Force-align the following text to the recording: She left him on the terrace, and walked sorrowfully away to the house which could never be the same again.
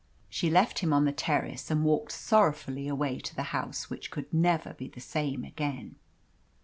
She 0.29 0.49
left 0.49 0.79
him 0.79 0.93
on 0.93 1.05
the 1.05 1.11
terrace, 1.11 1.69
and 1.69 1.83
walked 1.85 2.11
sorrowfully 2.13 2.87
away 2.87 3.19
to 3.19 3.35
the 3.35 3.43
house 3.53 3.91
which 3.91 4.09
could 4.09 4.33
never 4.33 4.73
be 4.73 4.87
the 4.87 4.99
same 4.99 5.43
again. 5.43 5.97